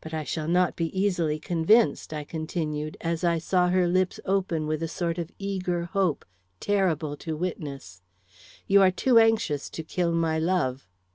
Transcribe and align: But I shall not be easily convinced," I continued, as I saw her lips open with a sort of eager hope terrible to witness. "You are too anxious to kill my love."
But 0.00 0.14
I 0.14 0.24
shall 0.24 0.48
not 0.48 0.76
be 0.76 0.98
easily 0.98 1.38
convinced," 1.38 2.14
I 2.14 2.24
continued, 2.24 2.96
as 3.02 3.22
I 3.22 3.36
saw 3.36 3.68
her 3.68 3.86
lips 3.86 4.18
open 4.24 4.66
with 4.66 4.82
a 4.82 4.88
sort 4.88 5.18
of 5.18 5.30
eager 5.38 5.84
hope 5.84 6.24
terrible 6.58 7.18
to 7.18 7.36
witness. 7.36 8.00
"You 8.66 8.80
are 8.80 8.90
too 8.90 9.18
anxious 9.18 9.68
to 9.68 9.82
kill 9.82 10.12
my 10.12 10.38
love." 10.38 10.88